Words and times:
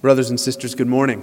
Brothers 0.00 0.30
and 0.30 0.40
sisters, 0.40 0.74
good 0.74 0.86
morning. 0.86 1.22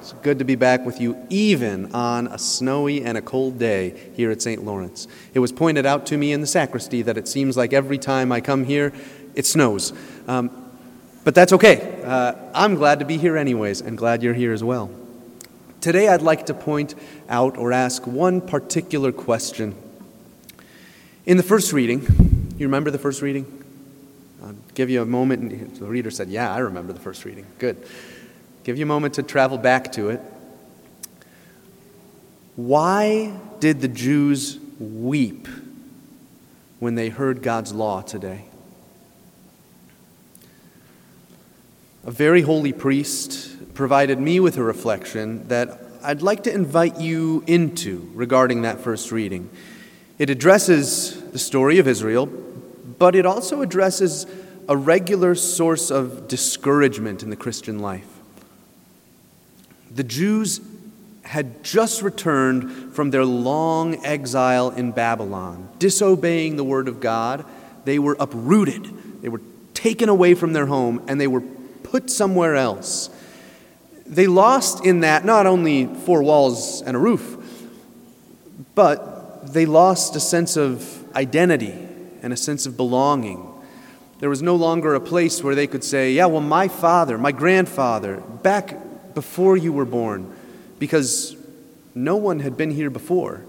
It's 0.00 0.12
good 0.24 0.40
to 0.40 0.44
be 0.44 0.56
back 0.56 0.84
with 0.84 1.00
you, 1.00 1.16
even 1.30 1.94
on 1.94 2.26
a 2.26 2.36
snowy 2.36 3.04
and 3.04 3.16
a 3.16 3.22
cold 3.22 3.60
day 3.60 4.10
here 4.16 4.32
at 4.32 4.42
St. 4.42 4.64
Lawrence. 4.64 5.06
It 5.34 5.38
was 5.38 5.52
pointed 5.52 5.86
out 5.86 6.04
to 6.06 6.18
me 6.18 6.32
in 6.32 6.40
the 6.40 6.48
sacristy 6.48 7.02
that 7.02 7.16
it 7.16 7.28
seems 7.28 7.56
like 7.56 7.72
every 7.72 7.96
time 7.96 8.32
I 8.32 8.40
come 8.40 8.64
here, 8.64 8.92
it 9.36 9.46
snows. 9.46 9.92
Um, 10.26 10.50
but 11.22 11.36
that's 11.36 11.52
okay. 11.52 12.02
Uh, 12.02 12.34
I'm 12.52 12.74
glad 12.74 12.98
to 12.98 13.04
be 13.04 13.18
here, 13.18 13.36
anyways, 13.36 13.82
and 13.82 13.96
glad 13.96 14.24
you're 14.24 14.34
here 14.34 14.52
as 14.52 14.64
well. 14.64 14.90
Today, 15.80 16.08
I'd 16.08 16.22
like 16.22 16.46
to 16.46 16.54
point 16.54 16.96
out 17.28 17.56
or 17.56 17.72
ask 17.72 18.04
one 18.04 18.40
particular 18.40 19.12
question. 19.12 19.76
In 21.24 21.36
the 21.36 21.44
first 21.44 21.72
reading, 21.72 22.00
you 22.58 22.66
remember 22.66 22.90
the 22.90 22.98
first 22.98 23.22
reading? 23.22 23.63
Give 24.74 24.90
you 24.90 25.02
a 25.02 25.06
moment. 25.06 25.78
The 25.78 25.86
reader 25.86 26.10
said, 26.10 26.28
Yeah, 26.28 26.52
I 26.52 26.58
remember 26.58 26.92
the 26.92 27.00
first 27.00 27.24
reading. 27.24 27.46
Good. 27.58 27.86
Give 28.64 28.76
you 28.76 28.84
a 28.84 28.86
moment 28.86 29.14
to 29.14 29.22
travel 29.22 29.58
back 29.58 29.92
to 29.92 30.10
it. 30.10 30.20
Why 32.56 33.32
did 33.60 33.80
the 33.80 33.88
Jews 33.88 34.58
weep 34.78 35.48
when 36.78 36.94
they 36.94 37.08
heard 37.08 37.42
God's 37.42 37.72
law 37.72 38.00
today? 38.02 38.46
A 42.04 42.10
very 42.10 42.42
holy 42.42 42.72
priest 42.72 43.74
provided 43.74 44.18
me 44.20 44.38
with 44.38 44.56
a 44.56 44.62
reflection 44.62 45.48
that 45.48 45.80
I'd 46.02 46.22
like 46.22 46.42
to 46.44 46.52
invite 46.52 47.00
you 47.00 47.42
into 47.46 48.10
regarding 48.14 48.62
that 48.62 48.80
first 48.80 49.10
reading. 49.10 49.50
It 50.18 50.30
addresses 50.30 51.20
the 51.32 51.38
story 51.38 51.78
of 51.78 51.88
Israel, 51.88 52.26
but 52.26 53.14
it 53.16 53.26
also 53.26 53.62
addresses 53.62 54.26
a 54.68 54.76
regular 54.76 55.34
source 55.34 55.90
of 55.90 56.28
discouragement 56.28 57.22
in 57.22 57.30
the 57.30 57.36
Christian 57.36 57.78
life. 57.78 58.06
The 59.94 60.04
Jews 60.04 60.60
had 61.22 61.64
just 61.64 62.02
returned 62.02 62.94
from 62.94 63.10
their 63.10 63.24
long 63.24 64.04
exile 64.04 64.70
in 64.70 64.92
Babylon, 64.92 65.68
disobeying 65.78 66.56
the 66.56 66.64
word 66.64 66.88
of 66.88 67.00
God. 67.00 67.44
They 67.84 67.98
were 67.98 68.16
uprooted, 68.18 69.22
they 69.22 69.28
were 69.28 69.40
taken 69.72 70.08
away 70.08 70.34
from 70.34 70.52
their 70.52 70.66
home, 70.66 71.02
and 71.08 71.20
they 71.20 71.26
were 71.26 71.42
put 71.82 72.10
somewhere 72.10 72.56
else. 72.56 73.10
They 74.06 74.26
lost 74.26 74.84
in 74.84 75.00
that 75.00 75.24
not 75.24 75.46
only 75.46 75.86
four 75.86 76.22
walls 76.22 76.82
and 76.82 76.96
a 76.96 76.98
roof, 76.98 77.38
but 78.74 79.52
they 79.52 79.66
lost 79.66 80.16
a 80.16 80.20
sense 80.20 80.56
of 80.56 81.04
identity 81.14 81.74
and 82.22 82.32
a 82.32 82.36
sense 82.36 82.66
of 82.66 82.76
belonging. 82.76 83.53
There 84.24 84.30
was 84.30 84.40
no 84.40 84.56
longer 84.56 84.94
a 84.94 85.02
place 85.02 85.44
where 85.44 85.54
they 85.54 85.66
could 85.66 85.84
say, 85.84 86.12
Yeah, 86.12 86.24
well, 86.24 86.40
my 86.40 86.66
father, 86.66 87.18
my 87.18 87.30
grandfather, 87.30 88.22
back 88.42 88.74
before 89.12 89.54
you 89.54 89.70
were 89.70 89.84
born, 89.84 90.34
because 90.78 91.36
no 91.94 92.16
one 92.16 92.40
had 92.40 92.56
been 92.56 92.70
here 92.70 92.88
before. 92.88 93.42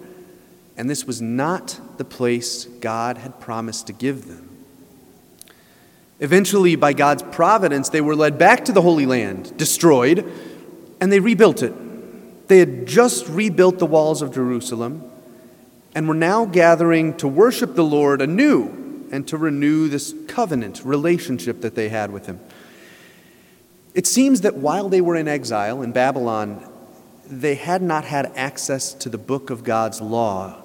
And 0.76 0.90
this 0.90 1.06
was 1.06 1.22
not 1.22 1.80
the 1.96 2.04
place 2.04 2.66
God 2.66 3.18
had 3.20 3.40
promised 3.40 3.88
to 3.88 3.94
give 3.94 4.28
them. 4.28 4.50
Eventually, 6.20 6.76
by 6.76 6.92
God's 6.92 7.24
providence, 7.24 7.88
they 7.88 8.02
were 8.02 8.14
led 8.14 8.38
back 8.38 8.66
to 8.66 8.74
the 8.74 8.82
Holy 8.82 9.06
Land, 9.06 9.56
destroyed, 9.56 10.30
and 11.00 11.10
they 11.10 11.22
rebuilt 11.22 11.64
it. 11.64 12.50
They 12.50 12.60
had 12.60 12.86
just 12.86 13.30
rebuilt 13.30 13.80
the 13.80 13.86
walls 13.86 14.22
of 14.22 14.34
Jerusalem 14.34 15.10
and 15.96 16.06
were 16.06 16.14
now 16.14 16.44
gathering 16.44 17.16
to 17.16 17.30
worship 17.30 17.76
the 17.76 17.86
Lord 17.86 18.22
anew 18.22 18.85
and 19.12 19.28
to 19.28 19.38
renew 19.38 19.88
this 19.88 20.14
covenant 20.28 20.82
relationship 20.84 21.62
that 21.62 21.76
they 21.76 21.90
had 21.90 22.12
with 22.12 22.26
Him. 22.26 22.40
It 23.94 24.08
seems 24.08 24.42
that 24.42 24.56
while 24.56 24.90
they 24.90 25.02
were 25.02 25.16
in 25.16 25.28
exile 25.28 25.82
in 25.82 25.92
Babylon, 25.92 26.70
they 27.28 27.56
had 27.56 27.82
not 27.82 28.06
had 28.06 28.32
access 28.36 28.94
to 28.96 29.10
the 29.10 29.18
book 29.18 29.50
of 29.50 29.64
God's 29.64 30.02
law. 30.02 30.62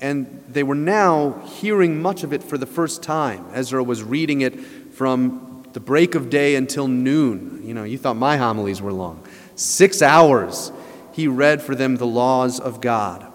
And 0.00 0.42
they 0.48 0.64
were 0.64 0.74
now 0.74 1.40
hearing 1.44 2.02
much 2.02 2.24
of 2.24 2.32
it 2.32 2.42
for 2.42 2.58
the 2.58 2.66
first 2.66 3.02
time. 3.02 3.46
Ezra 3.52 3.84
was 3.84 4.02
reading 4.02 4.40
it 4.40 4.58
from 4.94 5.64
the 5.72 5.80
break 5.80 6.14
of 6.14 6.28
day 6.28 6.56
until 6.56 6.88
noon. 6.88 7.62
You 7.64 7.72
know, 7.72 7.84
you 7.84 7.98
thought 7.98 8.16
my 8.16 8.36
homilies 8.36 8.82
were 8.82 8.92
long. 8.92 9.24
Six 9.54 10.02
hours 10.02 10.72
he 11.12 11.28
read 11.28 11.62
for 11.62 11.74
them 11.74 11.96
the 11.96 12.06
laws 12.06 12.58
of 12.58 12.80
God 12.80 13.32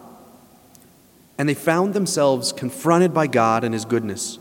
and 1.38 1.48
they 1.48 1.54
found 1.54 1.94
themselves 1.94 2.52
confronted 2.52 3.14
by 3.14 3.28
God 3.28 3.64
and 3.64 3.74
His 3.74 3.86
goodness. 3.86 4.40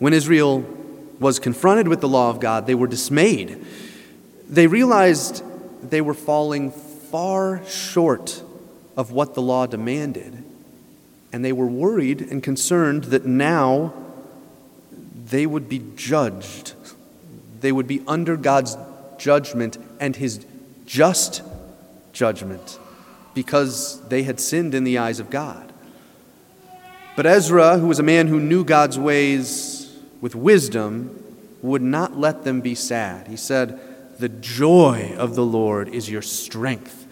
When 0.00 0.14
Israel 0.14 0.64
was 1.20 1.38
confronted 1.38 1.86
with 1.86 2.00
the 2.00 2.08
law 2.08 2.30
of 2.30 2.40
God, 2.40 2.66
they 2.66 2.74
were 2.74 2.86
dismayed. 2.86 3.62
They 4.48 4.66
realized 4.66 5.44
they 5.88 6.00
were 6.00 6.14
falling 6.14 6.72
far 6.72 7.62
short 7.66 8.42
of 8.96 9.12
what 9.12 9.34
the 9.34 9.42
law 9.42 9.66
demanded, 9.66 10.42
and 11.34 11.44
they 11.44 11.52
were 11.52 11.66
worried 11.66 12.22
and 12.22 12.42
concerned 12.42 13.04
that 13.04 13.26
now 13.26 13.92
they 15.26 15.46
would 15.46 15.68
be 15.68 15.82
judged. 15.96 16.72
They 17.60 17.70
would 17.70 17.86
be 17.86 18.02
under 18.08 18.38
God's 18.38 18.78
judgment 19.18 19.76
and 20.00 20.16
His 20.16 20.46
just 20.86 21.42
judgment 22.14 22.78
because 23.34 24.00
they 24.08 24.22
had 24.22 24.40
sinned 24.40 24.74
in 24.74 24.84
the 24.84 24.96
eyes 24.96 25.20
of 25.20 25.28
God. 25.28 25.74
But 27.16 27.26
Ezra, 27.26 27.76
who 27.78 27.86
was 27.86 27.98
a 27.98 28.02
man 28.02 28.28
who 28.28 28.40
knew 28.40 28.64
God's 28.64 28.98
ways 28.98 29.79
with 30.20 30.34
wisdom, 30.34 31.16
would 31.62 31.82
not 31.82 32.16
let 32.16 32.44
them 32.44 32.60
be 32.60 32.74
sad. 32.74 33.28
He 33.28 33.36
said, 33.36 33.78
The 34.18 34.28
joy 34.28 35.14
of 35.16 35.34
the 35.34 35.44
Lord 35.44 35.88
is 35.88 36.10
your 36.10 36.22
strength. 36.22 37.06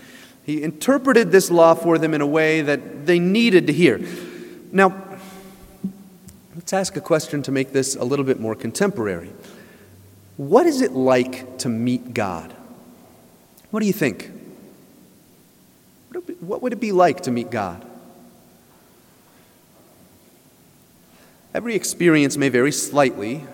He 0.45 0.63
interpreted 0.63 1.31
this 1.31 1.51
law 1.51 1.75
for 1.75 1.99
them 1.99 2.15
in 2.15 2.21
a 2.21 2.27
way 2.27 2.63
that 2.63 3.07
they 3.07 3.19
needed 3.19 3.67
to 3.67 3.73
hear. 3.73 4.01
Now, 4.73 4.95
let's 6.55 6.73
ask 6.73 6.97
a 6.97 7.01
question 7.01 7.43
to 7.43 7.53
make 7.53 7.73
this 7.73 7.97
a 7.97 8.05
little 8.05 8.25
bit 8.25 8.41
more 8.41 8.55
contemporary. 8.55 9.31
What 10.39 10.67
is 10.67 10.81
it 10.81 10.93
like 10.93 11.59
to 11.59 11.69
meet 11.69 12.15
God? 12.15 12.55
What 13.71 13.81
do 13.81 13.87
you 13.87 13.93
think? 13.93 14.31
What 16.41 16.63
would 16.63 16.73
it 16.73 16.81
be 16.81 16.93
like 16.93 17.23
to 17.23 17.31
meet 17.31 17.51
God? 17.51 17.85
Every 21.55 21.75
experience 21.75 22.37
may 22.37 22.51
vary 22.51 22.73
slightly, 22.73 23.45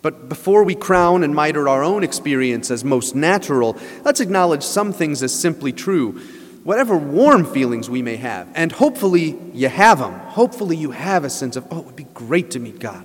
but 0.00 0.28
before 0.28 0.64
we 0.64 0.74
crown 0.74 1.22
and 1.22 1.34
miter 1.34 1.68
our 1.68 1.84
own 1.84 2.02
experience 2.02 2.70
as 2.70 2.84
most 2.84 3.14
natural, 3.14 3.76
let's 4.04 4.20
acknowledge 4.20 4.62
some 4.62 4.92
things 4.92 5.22
as 5.22 5.32
simply 5.32 5.72
true. 5.72 6.20
Whatever 6.64 6.96
warm 6.96 7.44
feelings 7.44 7.90
we 7.90 8.02
may 8.02 8.16
have, 8.16 8.48
and 8.54 8.72
hopefully 8.72 9.38
you 9.52 9.68
have 9.68 9.98
them, 9.98 10.12
hopefully 10.12 10.76
you 10.76 10.92
have 10.92 11.24
a 11.24 11.30
sense 11.30 11.56
of, 11.56 11.66
oh, 11.70 11.80
it 11.80 11.86
would 11.86 11.96
be 11.96 12.06
great 12.14 12.50
to 12.52 12.58
meet 12.58 12.78
God. 12.78 13.04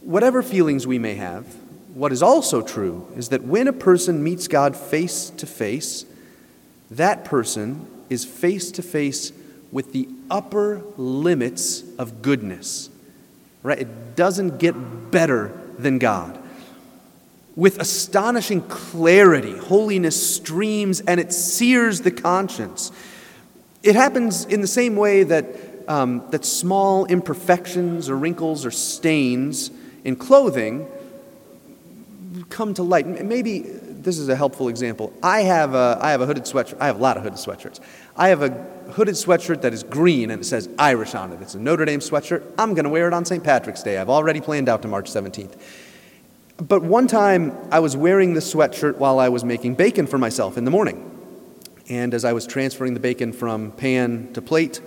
Whatever 0.00 0.42
feelings 0.42 0.86
we 0.86 0.98
may 0.98 1.14
have, 1.14 1.46
what 1.94 2.12
is 2.12 2.22
also 2.22 2.62
true 2.62 3.06
is 3.16 3.28
that 3.28 3.44
when 3.44 3.68
a 3.68 3.72
person 3.72 4.22
meets 4.22 4.48
God 4.48 4.76
face 4.76 5.30
to 5.30 5.46
face, 5.46 6.04
that 6.90 7.24
person 7.24 7.86
is 8.08 8.24
face 8.24 8.70
to 8.72 8.82
face 8.82 9.32
with 9.70 9.92
the 9.92 10.08
upper 10.30 10.82
limits 10.96 11.84
of 11.96 12.22
goodness. 12.22 12.89
Right? 13.62 13.78
It 13.78 14.16
doesn't 14.16 14.58
get 14.58 15.10
better 15.10 15.52
than 15.78 15.98
God. 15.98 16.38
With 17.56 17.78
astonishing 17.78 18.62
clarity, 18.62 19.56
holiness 19.56 20.34
streams 20.34 21.00
and 21.00 21.20
it 21.20 21.32
sears 21.32 22.00
the 22.02 22.10
conscience. 22.10 22.92
It 23.82 23.94
happens 23.94 24.44
in 24.44 24.60
the 24.60 24.66
same 24.66 24.96
way 24.96 25.24
that, 25.24 25.46
um, 25.88 26.22
that 26.30 26.44
small 26.44 27.06
imperfections 27.06 28.08
or 28.08 28.16
wrinkles 28.16 28.64
or 28.64 28.70
stains 28.70 29.70
in 30.04 30.16
clothing 30.16 30.86
come 32.48 32.74
to 32.74 32.82
light. 32.82 33.06
Maybe 33.06 33.66
this 34.02 34.18
is 34.18 34.28
a 34.28 34.36
helpful 34.36 34.68
example. 34.68 35.12
I 35.22 35.42
have 35.42 35.74
a, 35.74 35.98
I 36.00 36.10
have 36.12 36.20
a 36.20 36.26
hooded 36.26 36.44
sweatshirt. 36.44 36.78
I 36.80 36.86
have 36.86 36.96
a 36.96 37.02
lot 37.02 37.16
of 37.16 37.22
hooded 37.22 37.38
sweatshirts. 37.38 37.80
I 38.16 38.28
have 38.28 38.42
a 38.42 38.50
hooded 38.92 39.14
sweatshirt 39.14 39.60
that 39.62 39.72
is 39.72 39.82
green 39.82 40.30
and 40.30 40.40
it 40.40 40.44
says 40.44 40.68
Irish 40.78 41.14
on 41.14 41.32
it. 41.32 41.42
It's 41.42 41.54
a 41.54 41.58
Notre 41.58 41.84
Dame 41.84 42.00
sweatshirt. 42.00 42.42
I'm 42.58 42.74
going 42.74 42.84
to 42.84 42.90
wear 42.90 43.06
it 43.06 43.12
on 43.12 43.24
St. 43.24 43.44
Patrick's 43.44 43.82
Day. 43.82 43.98
I've 43.98 44.08
already 44.08 44.40
planned 44.40 44.68
out 44.68 44.82
to 44.82 44.88
March 44.88 45.10
17th. 45.10 45.60
But 46.56 46.82
one 46.82 47.06
time 47.06 47.56
I 47.70 47.80
was 47.80 47.96
wearing 47.96 48.34
the 48.34 48.40
sweatshirt 48.40 48.96
while 48.96 49.18
I 49.18 49.28
was 49.28 49.44
making 49.44 49.74
bacon 49.74 50.06
for 50.06 50.18
myself 50.18 50.56
in 50.56 50.64
the 50.64 50.70
morning. 50.70 51.06
And 51.88 52.14
as 52.14 52.24
I 52.24 52.32
was 52.32 52.46
transferring 52.46 52.94
the 52.94 53.00
bacon 53.00 53.32
from 53.32 53.72
pan 53.72 54.32
to 54.34 54.42
plate, 54.42 54.80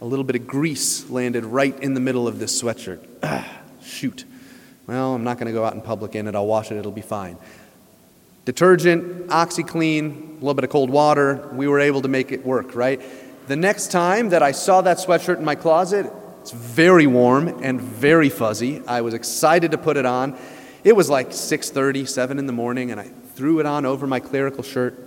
a 0.00 0.04
little 0.04 0.24
bit 0.24 0.36
of 0.36 0.46
grease 0.46 1.08
landed 1.10 1.44
right 1.44 1.78
in 1.80 1.94
the 1.94 2.00
middle 2.00 2.26
of 2.26 2.38
this 2.38 2.60
sweatshirt. 2.60 3.06
Ah, 3.22 3.60
shoot. 3.82 4.24
Well, 4.86 5.14
I'm 5.14 5.24
not 5.24 5.38
going 5.38 5.46
to 5.46 5.52
go 5.52 5.64
out 5.64 5.74
in 5.74 5.82
public 5.82 6.14
in 6.14 6.26
it. 6.26 6.34
I'll 6.34 6.46
wash 6.46 6.72
it. 6.72 6.76
It'll 6.76 6.90
be 6.90 7.02
fine 7.02 7.36
detergent, 8.44 9.28
OxiClean, 9.28 10.30
a 10.30 10.34
little 10.34 10.54
bit 10.54 10.64
of 10.64 10.70
cold 10.70 10.90
water. 10.90 11.48
We 11.52 11.68
were 11.68 11.80
able 11.80 12.02
to 12.02 12.08
make 12.08 12.32
it 12.32 12.44
work, 12.44 12.74
right? 12.74 13.00
The 13.46 13.56
next 13.56 13.90
time 13.90 14.30
that 14.30 14.42
I 14.42 14.52
saw 14.52 14.80
that 14.82 14.98
sweatshirt 14.98 15.38
in 15.38 15.44
my 15.44 15.54
closet, 15.54 16.10
it's 16.40 16.52
very 16.52 17.06
warm 17.06 17.48
and 17.62 17.80
very 17.80 18.28
fuzzy. 18.28 18.82
I 18.86 19.02
was 19.02 19.12
excited 19.12 19.72
to 19.72 19.78
put 19.78 19.96
it 19.96 20.06
on. 20.06 20.38
It 20.84 20.96
was 20.96 21.10
like 21.10 21.30
6:30, 21.30 22.06
7 22.06 22.38
in 22.38 22.46
the 22.46 22.52
morning, 22.52 22.90
and 22.90 23.00
I 23.00 23.10
threw 23.34 23.60
it 23.60 23.66
on 23.66 23.84
over 23.84 24.06
my 24.06 24.20
clerical 24.20 24.62
shirt. 24.62 24.98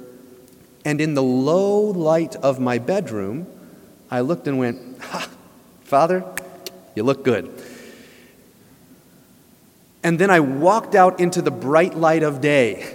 And 0.86 1.00
in 1.00 1.14
the 1.14 1.24
low 1.24 1.80
light 1.80 2.36
of 2.36 2.60
my 2.60 2.78
bedroom, 2.78 3.48
I 4.12 4.22
looked 4.22 4.48
and 4.48 4.60
went, 4.60 4.80
Ha, 5.02 5.30
Father, 5.84 6.24
you 6.96 7.04
look 7.04 7.24
good. 7.24 7.50
And 10.04 10.20
then 10.20 10.30
I 10.30 10.42
walked 10.42 10.96
out 10.96 11.20
into 11.20 11.42
the 11.42 11.52
bright 11.52 11.96
light 11.96 12.24
of 12.24 12.42
day, 12.42 12.86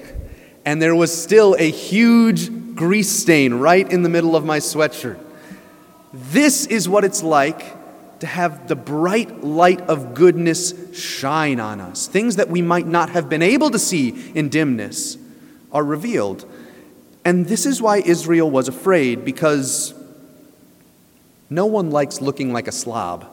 and 0.68 0.82
there 0.82 0.94
was 0.94 1.10
still 1.10 1.56
a 1.58 1.70
huge 1.70 2.74
grease 2.74 3.08
stain 3.08 3.54
right 3.54 3.90
in 3.90 4.02
the 4.02 4.08
middle 4.10 4.36
of 4.36 4.44
my 4.44 4.58
sweatshirt. 4.58 5.18
This 6.12 6.66
is 6.66 6.86
what 6.86 7.04
it's 7.04 7.22
like 7.22 7.74
to 8.20 8.26
have 8.26 8.68
the 8.68 8.76
bright 8.76 9.42
light 9.42 9.80
of 9.80 10.12
goodness 10.12 10.74
shine 10.94 11.58
on 11.58 11.80
us. 11.80 12.06
Things 12.06 12.36
that 12.36 12.50
we 12.50 12.60
might 12.60 12.86
not 12.86 13.08
have 13.08 13.30
been 13.30 13.40
able 13.40 13.70
to 13.70 13.78
see 13.78 14.30
in 14.34 14.50
dimness 14.50 15.16
are 15.72 15.82
revealed. 15.82 16.44
And 17.24 17.46
this 17.46 17.64
is 17.64 17.80
why 17.80 18.02
Israel 18.04 18.50
was 18.50 18.68
afraid, 18.68 19.24
because 19.24 19.94
no 21.48 21.64
one 21.64 21.90
likes 21.90 22.20
looking 22.20 22.52
like 22.52 22.68
a 22.68 22.72
slob. 22.72 23.24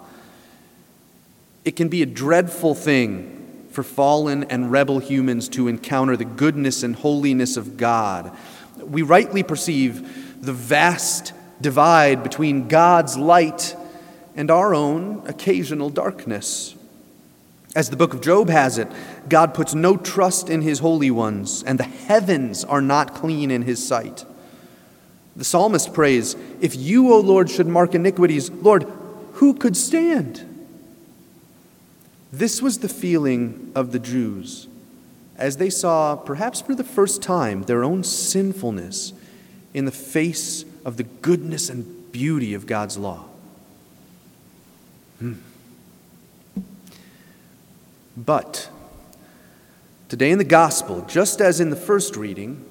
It 1.66 1.76
can 1.76 1.90
be 1.90 2.02
a 2.02 2.06
dreadful 2.06 2.76
thing 2.76 3.45
for 3.76 3.84
fallen 3.84 4.46
and 4.46 4.72
rebel 4.72 5.00
humans 5.00 5.50
to 5.50 5.68
encounter 5.68 6.16
the 6.16 6.24
goodness 6.24 6.82
and 6.82 6.96
holiness 6.96 7.58
of 7.58 7.76
God. 7.76 8.36
We 8.80 9.02
rightly 9.02 9.44
perceive 9.44 10.44
the 10.44 10.54
vast 10.54 11.34
divide 11.60 12.24
between 12.24 12.70
God's 12.70 13.18
light 13.18 13.76
and 14.36 14.50
our 14.50 14.74
own 14.74 15.24
occasional 15.28 15.90
darkness. 15.90 16.74
As 17.76 17.90
the 17.90 17.98
book 17.98 18.14
of 18.14 18.22
Job 18.22 18.50
has 18.50 18.78
it, 18.78 18.88
God 19.28 19.54
puts 19.54 19.76
no 19.76 19.98
trust 19.98 20.50
in 20.50 20.62
his 20.62 20.80
holy 20.80 21.12
ones, 21.12 21.62
and 21.64 21.78
the 21.78 21.84
heavens 21.84 22.64
are 22.64 22.82
not 22.82 23.14
clean 23.14 23.52
in 23.52 23.64
his 23.64 23.86
sight. 23.86 24.24
The 25.36 25.44
psalmist 25.44 25.94
prays, 25.94 26.38
If 26.62 26.78
you, 26.78 27.12
O 27.12 27.20
Lord, 27.20 27.50
should 27.50 27.68
mark 27.68 27.94
iniquities, 27.94 28.50
Lord, 28.50 28.84
who 29.34 29.54
could 29.54 29.76
stand? 29.76 30.55
This 32.38 32.62
was 32.62 32.80
the 32.80 32.90
feeling 32.90 33.72
of 33.76 33.94
the 33.94 34.00
Jews 34.00 34.68
as 35.38 35.58
they 35.58 35.70
saw, 35.70 36.16
perhaps 36.16 36.62
for 36.62 36.76
the 36.76 36.84
first 36.84 37.22
time, 37.22 37.64
their 37.64 37.84
own 37.84 38.04
sinfulness 38.04 39.14
in 39.74 39.86
the 39.86 39.92
face 39.92 40.66
of 40.84 40.98
the 40.98 41.04
goodness 41.04 41.70
and 41.70 42.12
beauty 42.12 42.54
of 42.54 42.66
God's 42.66 42.98
law. 42.98 43.26
Hmm. 45.20 45.34
But 48.18 48.70
today 50.08 50.32
in 50.32 50.38
the 50.38 50.44
gospel, 50.44 51.06
just 51.08 51.42
as 51.42 51.60
in 51.60 51.70
the 51.70 51.76
first 51.76 52.16
reading, 52.16 52.66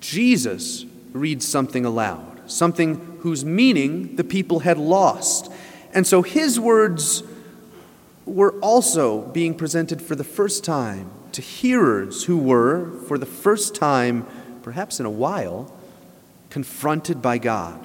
Jesus 0.00 0.84
reads 1.12 1.46
something 1.46 1.84
aloud, 1.84 2.48
something 2.50 3.18
whose 3.20 3.44
meaning 3.44 4.16
the 4.16 4.24
people 4.24 4.60
had 4.60 4.78
lost. 4.78 5.52
And 5.92 6.04
so 6.04 6.22
his 6.22 6.58
words 6.58 7.22
were 8.26 8.52
also 8.60 9.22
being 9.28 9.54
presented 9.54 10.00
for 10.00 10.14
the 10.14 10.24
first 10.24 10.64
time 10.64 11.10
to 11.32 11.42
hearers 11.42 12.24
who 12.24 12.38
were, 12.38 12.90
for 13.06 13.18
the 13.18 13.26
first 13.26 13.74
time, 13.74 14.26
perhaps 14.62 15.00
in 15.00 15.06
a 15.06 15.10
while, 15.10 15.72
confronted 16.48 17.20
by 17.20 17.38
God. 17.38 17.84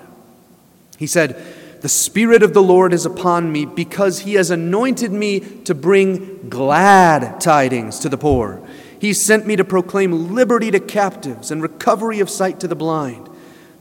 He 0.97 1.07
said, 1.07 1.41
the 1.81 1.89
Spirit 1.89 2.43
of 2.43 2.53
the 2.53 2.61
Lord 2.61 2.91
is 2.91 3.05
upon 3.05 3.51
me 3.51 3.65
because 3.65 4.19
he 4.19 4.33
has 4.33 4.51
anointed 4.51 5.11
me 5.11 5.39
to 5.39 5.73
bring 5.73 6.49
glad 6.49 7.39
tidings 7.39 7.99
to 7.99 8.09
the 8.09 8.17
poor. 8.17 8.61
He 8.99 9.13
sent 9.13 9.47
me 9.47 9.55
to 9.55 9.63
proclaim 9.63 10.33
liberty 10.33 10.71
to 10.71 10.79
captives 10.79 11.51
and 11.51 11.61
recovery 11.61 12.19
of 12.19 12.29
sight 12.29 12.59
to 12.59 12.67
the 12.67 12.75
blind, 12.75 13.29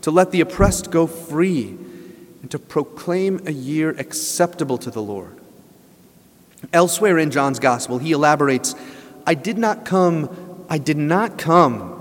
to 0.02 0.12
let 0.12 0.30
the 0.30 0.40
oppressed 0.40 0.92
go 0.92 1.08
free, 1.08 1.76
and 2.40 2.50
to 2.52 2.58
proclaim 2.58 3.40
a 3.46 3.52
year 3.52 3.90
acceptable 3.90 4.78
to 4.78 4.92
the 4.92 5.02
Lord. 5.02 5.37
Elsewhere 6.72 7.18
in 7.18 7.30
John's 7.30 7.58
Gospel, 7.58 7.98
he 7.98 8.12
elaborates 8.12 8.74
I 9.26 9.34
did 9.34 9.58
not 9.58 9.84
come, 9.84 10.64
I 10.68 10.78
did 10.78 10.96
not 10.96 11.38
come 11.38 11.94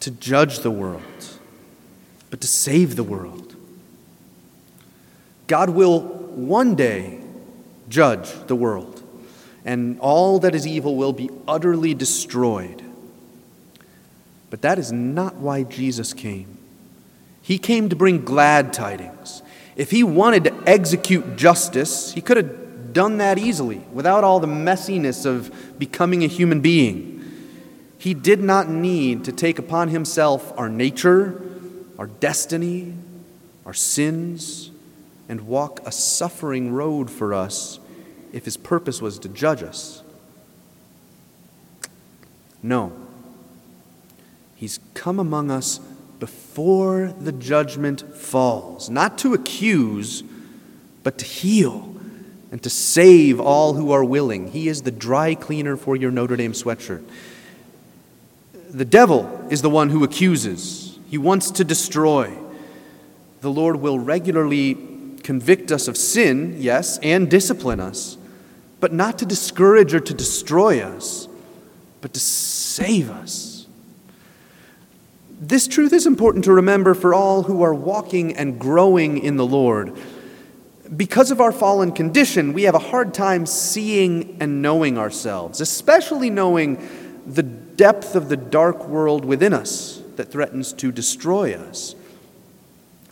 to 0.00 0.10
judge 0.10 0.60
the 0.60 0.70
world, 0.70 1.02
but 2.30 2.40
to 2.40 2.46
save 2.46 2.96
the 2.96 3.02
world. 3.02 3.56
God 5.46 5.70
will 5.70 6.00
one 6.00 6.74
day 6.74 7.20
judge 7.88 8.32
the 8.46 8.54
world, 8.54 9.02
and 9.64 9.98
all 10.00 10.38
that 10.40 10.54
is 10.54 10.66
evil 10.66 10.96
will 10.96 11.12
be 11.12 11.28
utterly 11.48 11.92
destroyed. 11.92 12.82
But 14.48 14.62
that 14.62 14.78
is 14.78 14.92
not 14.92 15.36
why 15.36 15.62
Jesus 15.62 16.12
came. 16.12 16.58
He 17.42 17.58
came 17.58 17.88
to 17.88 17.96
bring 17.96 18.24
glad 18.24 18.72
tidings. 18.72 19.42
If 19.74 19.90
he 19.90 20.04
wanted 20.04 20.44
to 20.44 20.54
execute 20.66 21.36
justice, 21.36 22.12
he 22.12 22.20
could 22.20 22.36
have 22.36 22.59
done 22.92 23.18
that 23.18 23.38
easily 23.38 23.78
without 23.92 24.24
all 24.24 24.40
the 24.40 24.46
messiness 24.46 25.26
of 25.26 25.78
becoming 25.78 26.24
a 26.24 26.26
human 26.26 26.60
being. 26.60 27.16
He 27.98 28.14
did 28.14 28.40
not 28.40 28.68
need 28.68 29.24
to 29.24 29.32
take 29.32 29.58
upon 29.58 29.88
himself 29.88 30.52
our 30.58 30.68
nature, 30.68 31.42
our 31.98 32.06
destiny, 32.06 32.94
our 33.66 33.74
sins, 33.74 34.70
and 35.28 35.42
walk 35.42 35.80
a 35.86 35.92
suffering 35.92 36.72
road 36.72 37.10
for 37.10 37.34
us 37.34 37.78
if 38.32 38.44
his 38.44 38.56
purpose 38.56 39.02
was 39.02 39.18
to 39.18 39.28
judge 39.28 39.62
us. 39.62 40.02
No. 42.62 42.92
He's 44.56 44.80
come 44.94 45.18
among 45.18 45.50
us 45.50 45.78
before 46.18 47.14
the 47.18 47.32
judgment 47.32 48.14
falls, 48.14 48.90
not 48.90 49.18
to 49.18 49.34
accuse, 49.34 50.22
but 51.02 51.18
to 51.18 51.24
heal 51.24 51.99
and 52.50 52.62
to 52.62 52.70
save 52.70 53.40
all 53.40 53.74
who 53.74 53.92
are 53.92 54.04
willing. 54.04 54.50
He 54.50 54.68
is 54.68 54.82
the 54.82 54.90
dry 54.90 55.34
cleaner 55.34 55.76
for 55.76 55.96
your 55.96 56.10
Notre 56.10 56.36
Dame 56.36 56.52
sweatshirt. 56.52 57.04
The 58.70 58.84
devil 58.84 59.46
is 59.50 59.62
the 59.62 59.70
one 59.70 59.90
who 59.90 60.04
accuses, 60.04 60.98
he 61.08 61.18
wants 61.18 61.50
to 61.52 61.64
destroy. 61.64 62.32
The 63.40 63.50
Lord 63.50 63.76
will 63.76 63.98
regularly 63.98 64.74
convict 65.22 65.72
us 65.72 65.88
of 65.88 65.96
sin, 65.96 66.56
yes, 66.58 66.98
and 66.98 67.30
discipline 67.30 67.80
us, 67.80 68.16
but 68.80 68.92
not 68.92 69.18
to 69.18 69.26
discourage 69.26 69.94
or 69.94 70.00
to 70.00 70.14
destroy 70.14 70.80
us, 70.80 71.26
but 72.00 72.12
to 72.14 72.20
save 72.20 73.10
us. 73.10 73.66
This 75.40 75.66
truth 75.66 75.92
is 75.92 76.06
important 76.06 76.44
to 76.44 76.52
remember 76.52 76.94
for 76.94 77.14
all 77.14 77.44
who 77.44 77.62
are 77.62 77.72
walking 77.72 78.36
and 78.36 78.58
growing 78.58 79.18
in 79.18 79.36
the 79.36 79.46
Lord. 79.46 79.96
Because 80.94 81.30
of 81.30 81.40
our 81.40 81.52
fallen 81.52 81.92
condition, 81.92 82.52
we 82.52 82.64
have 82.64 82.74
a 82.74 82.80
hard 82.80 83.14
time 83.14 83.46
seeing 83.46 84.36
and 84.40 84.60
knowing 84.60 84.98
ourselves, 84.98 85.60
especially 85.60 86.30
knowing 86.30 86.78
the 87.26 87.42
depth 87.42 88.16
of 88.16 88.28
the 88.28 88.36
dark 88.36 88.88
world 88.88 89.24
within 89.24 89.54
us 89.54 90.02
that 90.16 90.32
threatens 90.32 90.72
to 90.74 90.90
destroy 90.90 91.54
us. 91.54 91.94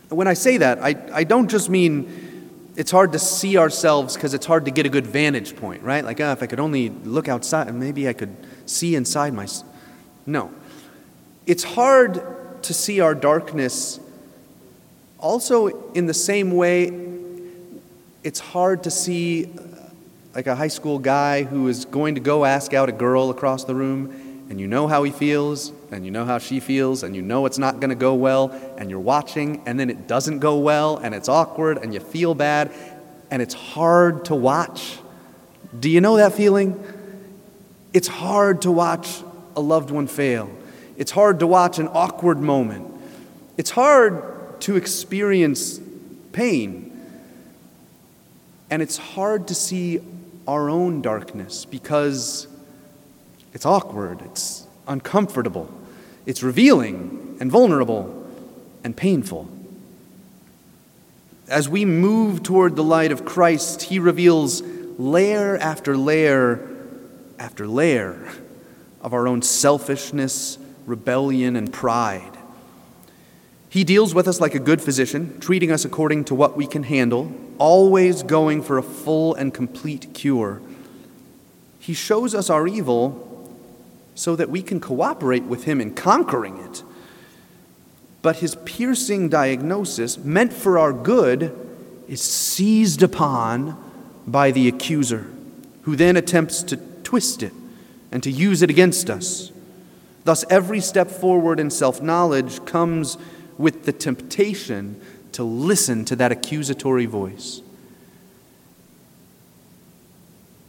When 0.09 0.27
I 0.27 0.33
say 0.33 0.57
that, 0.57 0.79
I, 0.83 0.95
I 1.13 1.23
don't 1.23 1.49
just 1.49 1.69
mean 1.69 2.71
it's 2.75 2.91
hard 2.91 3.13
to 3.13 3.19
see 3.19 3.57
ourselves 3.57 4.15
because 4.15 4.33
it's 4.33 4.45
hard 4.45 4.65
to 4.65 4.71
get 4.71 4.85
a 4.85 4.89
good 4.89 5.07
vantage 5.07 5.55
point, 5.55 5.83
right? 5.83 6.03
Like, 6.03 6.19
oh, 6.19 6.31
if 6.31 6.43
I 6.43 6.47
could 6.47 6.59
only 6.59 6.89
look 6.89 7.27
outside, 7.27 7.73
maybe 7.73 8.07
I 8.07 8.13
could 8.13 8.35
see 8.65 8.95
inside 8.95 9.33
my. 9.33 9.47
No. 10.25 10.51
It's 11.45 11.63
hard 11.63 12.23
to 12.63 12.73
see 12.73 12.99
our 12.99 13.15
darkness 13.15 13.99
also 15.17 15.91
in 15.93 16.05
the 16.05 16.13
same 16.13 16.51
way 16.51 17.08
it's 18.23 18.39
hard 18.39 18.83
to 18.83 18.91
see 18.91 19.45
uh, 19.45 19.49
like 20.35 20.47
a 20.47 20.55
high 20.55 20.67
school 20.67 20.99
guy 20.99 21.43
who 21.43 21.67
is 21.67 21.85
going 21.85 22.15
to 22.15 22.21
go 22.21 22.45
ask 22.45 22.73
out 22.73 22.89
a 22.89 22.93
girl 22.93 23.29
across 23.29 23.63
the 23.63 23.75
room 23.75 24.29
and 24.49 24.59
you 24.59 24.67
know 24.67 24.87
how 24.87 25.03
he 25.03 25.11
feels, 25.11 25.71
and 25.91 26.03
you 26.03 26.09
know 26.09 26.25
how 26.25 26.39
she 26.39 26.59
feels, 26.59 27.03
and 27.03 27.15
you 27.15 27.21
know 27.21 27.45
it's 27.45 27.59
not 27.59 27.79
going 27.79 27.91
to 27.91 27.95
go 27.95 28.15
well, 28.15 28.49
and 28.79 28.89
you're 28.89 28.99
watching, 28.99 29.61
and 29.67 29.79
then 29.79 29.91
it 29.91 30.07
doesn't 30.07 30.39
go 30.39 30.57
well, 30.57 30.97
and 30.97 31.13
it's 31.13 31.29
awkward, 31.29 31.77
and 31.77 31.93
you 31.93 31.99
feel 31.99 32.33
bad, 32.33 32.71
and 33.29 33.43
it's 33.43 33.53
hard 33.53 34.25
to 34.25 34.33
watch. 34.33 34.97
Do 35.79 35.87
you 35.87 36.01
know 36.01 36.17
that 36.17 36.33
feeling? 36.33 36.83
It's 37.93 38.07
hard 38.07 38.63
to 38.63 38.71
watch 38.71 39.21
a 39.55 39.61
loved 39.61 39.91
one 39.91 40.07
fail. 40.07 40.49
It's 40.97 41.11
hard 41.11 41.39
to 41.41 41.47
watch 41.47 41.77
an 41.77 41.87
awkward 41.87 42.39
moment. 42.39 42.91
It's 43.55 43.69
hard 43.69 44.61
to 44.61 44.77
experience 44.77 45.79
pain. 46.31 46.88
And 48.69 48.81
it's 48.81 48.97
hard 48.97 49.47
to 49.47 49.55
see 49.55 49.99
our 50.47 50.69
own 50.69 51.01
darkness 51.01 51.65
because 51.65 52.47
it's 53.53 53.65
awkward, 53.65 54.21
it's 54.25 54.67
uncomfortable, 54.87 55.71
it's 56.25 56.43
revealing 56.43 57.37
and 57.39 57.51
vulnerable 57.51 58.27
and 58.83 58.95
painful. 58.95 59.47
As 61.47 61.67
we 61.67 61.83
move 61.85 62.43
toward 62.43 62.75
the 62.75 62.83
light 62.83 63.11
of 63.11 63.25
Christ, 63.25 63.83
He 63.83 63.99
reveals 63.99 64.61
layer 64.61 65.57
after 65.57 65.97
layer 65.97 66.67
after 67.39 67.67
layer 67.67 68.33
of 69.01 69.13
our 69.13 69.27
own 69.27 69.41
selfishness, 69.41 70.57
rebellion, 70.85 71.55
and 71.55 71.71
pride. 71.71 72.38
He 73.69 73.83
deals 73.83 74.15
with 74.15 74.27
us 74.27 74.41
like 74.41 74.55
a 74.55 74.59
good 74.59 74.81
physician, 74.81 75.39
treating 75.39 75.71
us 75.71 75.85
according 75.85 76.25
to 76.25 76.35
what 76.35 76.57
we 76.57 76.65
can 76.65 76.83
handle, 76.83 77.31
always 77.59 78.23
going 78.23 78.63
for 78.63 78.79
a 78.79 78.83
full 78.83 79.35
and 79.35 79.53
complete 79.53 80.13
cure. 80.13 80.59
He 81.79 81.93
shows 81.93 82.33
us 82.33 82.49
our 82.49 82.67
evil 82.67 83.25
so 84.15 84.35
that 84.35 84.49
we 84.49 84.63
can 84.63 84.79
cooperate 84.79 85.43
with 85.43 85.65
Him 85.65 85.79
in 85.79 85.93
conquering 85.93 86.57
it. 86.57 86.83
But 88.23 88.37
His 88.37 88.55
piercing 88.65 89.29
diagnosis, 89.29 90.17
meant 90.17 90.51
for 90.51 90.79
our 90.79 90.91
good, 90.91 91.55
is 92.07 92.21
seized 92.21 93.03
upon 93.03 93.77
by 94.25 94.49
the 94.49 94.67
accuser, 94.67 95.27
who 95.83 95.95
then 95.95 96.17
attempts 96.17 96.63
to 96.63 96.77
twist 96.77 97.43
it 97.43 97.53
and 98.11 98.23
to 98.23 98.31
use 98.31 98.63
it 98.63 98.69
against 98.71 99.09
us. 99.11 99.51
Thus, 100.23 100.43
every 100.49 100.79
step 100.79 101.09
forward 101.09 101.59
in 101.59 101.69
self 101.69 102.01
knowledge 102.01 102.65
comes 102.65 103.17
with 103.59 103.83
the 103.83 103.91
temptation 103.91 104.99
to 105.33 105.43
listen 105.43 106.05
to 106.05 106.15
that 106.15 106.31
accusatory 106.31 107.05
voice. 107.05 107.61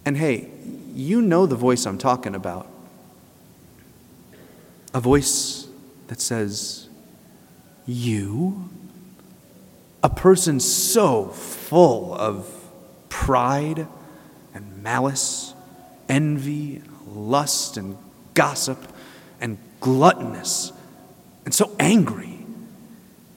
And 0.05 0.17
hey, 0.17 0.51
you 0.93 1.23
know 1.23 1.47
the 1.47 1.55
voice 1.55 1.87
I'm 1.87 1.99
talking 1.99 2.35
about. 2.35 2.69
A 4.93 5.01
voice 5.01 5.69
that 6.09 6.21
says, 6.21 6.89
You? 7.87 8.69
A 10.03 10.11
person 10.11 10.59
so 10.59 11.27
full 11.27 12.13
of 12.15 12.53
pride 13.09 13.87
and 14.53 14.83
malice, 14.83 15.55
envy, 16.09 16.83
lust 17.07 17.77
and 17.77 17.97
gossip 18.35 18.79
and 19.41 19.59
gluttonous, 19.81 20.73
and 21.45 21.55
so 21.55 21.77
angry. 21.79 22.30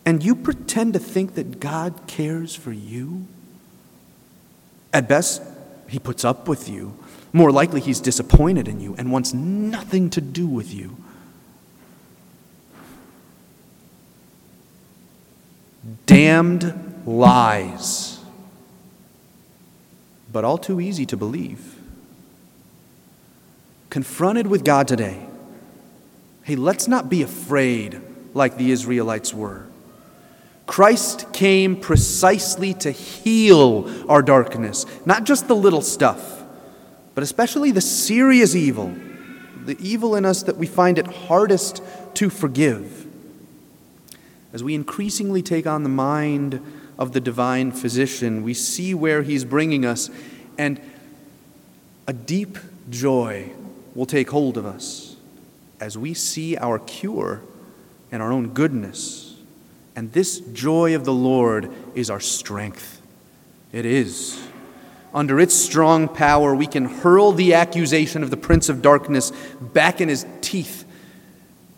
And 0.06 0.24
you 0.24 0.36
pretend 0.36 0.94
to 0.94 1.00
think 1.00 1.36
that 1.36 1.60
God 1.60 2.08
cares 2.08 2.56
for 2.56 2.72
you? 2.72 3.26
At 4.92 5.08
best, 5.08 5.42
he 5.88 6.00
puts 6.00 6.26
up 6.26 6.48
with 6.48 6.70
you. 6.70 6.98
More 7.32 7.52
likely, 7.52 7.82
he's 7.82 8.00
disappointed 8.00 8.68
in 8.68 8.80
you 8.80 8.96
and 8.98 9.12
wants 9.12 9.34
nothing 9.34 10.10
to 10.12 10.22
do 10.22 10.46
with 10.46 10.74
you. 10.74 10.98
Damned 16.06 17.02
lies, 17.06 18.20
but 20.32 20.44
all 20.44 20.58
too 20.58 20.80
easy 20.80 21.06
to 21.08 21.18
believe. 21.18 21.76
Confronted 23.90 24.48
with 24.48 24.64
God 24.64 24.88
today, 24.88 25.26
hey, 26.44 26.56
let's 26.56 26.88
not 26.88 27.10
be 27.10 27.22
afraid 27.22 28.00
like 28.34 28.58
the 28.58 28.72
Israelites 28.72 29.34
were. 29.34 29.66
Christ 30.74 31.32
came 31.34 31.76
precisely 31.76 32.74
to 32.74 32.90
heal 32.90 33.88
our 34.10 34.24
darkness, 34.24 34.88
not 35.06 35.24
just 35.24 35.48
the 35.48 35.56
little 35.56 35.84
stuff, 35.84 36.44
but 37.14 37.24
especially 37.24 37.70
the 37.70 37.80
serious 37.80 38.56
evil, 38.56 38.92
the 39.66 39.78
evil 39.80 40.16
in 40.16 40.26
us 40.26 40.42
that 40.42 40.58
we 40.58 40.66
find 40.66 40.98
it 40.98 41.06
hardest 41.06 41.84
to 42.16 42.28
forgive. 42.32 43.06
As 44.52 44.64
we 44.64 44.74
increasingly 44.74 45.44
take 45.44 45.68
on 45.68 45.84
the 45.84 45.90
mind 45.90 46.60
of 46.98 47.12
the 47.12 47.22
divine 47.22 47.72
physician, 47.72 48.42
we 48.42 48.56
see 48.56 48.96
where 48.96 49.22
he's 49.22 49.46
bringing 49.46 49.86
us, 49.86 50.10
and 50.58 50.82
a 52.08 52.14
deep 52.14 52.58
joy 52.90 53.52
will 53.94 54.08
take 54.08 54.32
hold 54.32 54.58
of 54.58 54.66
us 54.66 55.18
as 55.80 56.00
we 56.00 56.16
see 56.16 56.58
our 56.58 56.80
cure 56.80 57.42
and 58.12 58.24
our 58.24 58.32
own 58.32 58.56
goodness 58.56 59.33
and 59.96 60.12
this 60.12 60.40
joy 60.40 60.96
of 60.96 61.06
the 61.06 61.14
Lord 61.14 61.72
is 61.96 62.10
our 62.10 62.20
strength. 62.20 63.02
It 63.72 63.86
is. 63.86 64.42
Under 65.14 65.40
its 65.40 65.54
strong 65.54 66.08
power, 66.08 66.56
we 66.56 66.66
can 66.66 66.86
hurl 66.86 67.32
the 67.32 67.54
accusation 67.54 68.24
of 68.24 68.32
the 68.32 68.38
Prince 68.38 68.70
of 68.70 68.82
Darkness 68.82 69.32
back 69.62 70.02
in 70.02 70.10
his 70.10 70.26
teeth 70.42 70.86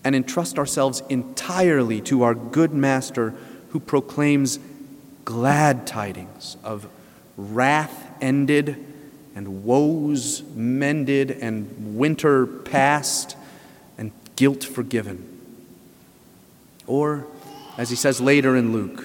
and 0.04 0.16
entrust 0.16 0.58
ourselves 0.58 1.04
entirely 1.10 2.00
to 2.02 2.24
our 2.24 2.34
good 2.34 2.74
Master 2.74 3.34
who 3.70 3.80
proclaims 3.80 4.60
glad 5.26 5.86
tidings 5.86 6.56
of 6.64 6.88
wrath 7.36 8.10
ended 8.22 8.86
and 9.36 9.66
woes 9.66 10.44
mended 10.54 11.32
and 11.32 11.98
winter 11.98 12.46
past 12.46 13.36
and 13.98 14.12
guilt 14.38 14.64
forgiven. 14.64 15.28
Or 16.88 17.28
as 17.78 17.90
he 17.90 17.96
says 17.96 18.22
later 18.22 18.56
in 18.56 18.72
Luke 18.72 19.04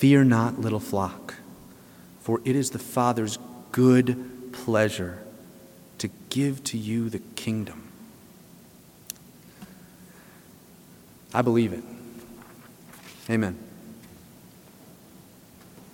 Fear 0.00 0.24
not, 0.24 0.58
little 0.58 0.80
flock, 0.80 1.34
for 2.22 2.40
it 2.46 2.56
is 2.56 2.70
the 2.70 2.78
Father's 2.78 3.38
good 3.70 4.50
pleasure 4.50 5.18
to 5.98 6.08
give 6.30 6.64
to 6.64 6.78
you 6.78 7.10
the 7.10 7.18
kingdom. 7.18 7.88
I 11.34 11.42
believe 11.42 11.74
it. 11.74 11.84
Amen. 13.28 13.58